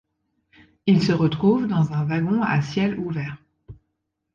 Il 0.87 1.03
se 1.03 1.11
retrouve 1.11 1.67
dans 1.67 1.93
un 1.93 2.05
wagon 2.05 2.41
à 2.41 2.59
ciel 2.63 2.97
ouvert. 2.99 3.37